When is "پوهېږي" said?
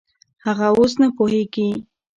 1.15-1.67